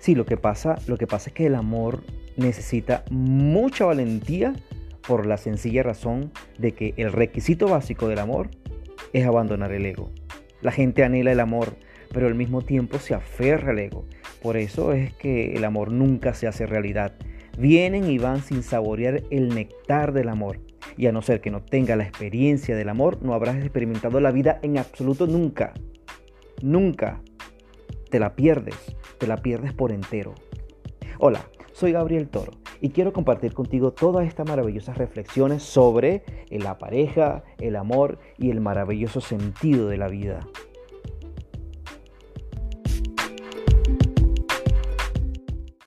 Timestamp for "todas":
33.92-34.26